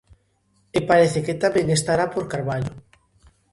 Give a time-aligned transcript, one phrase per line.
[0.77, 2.73] E parece que tamén estará por Carballo...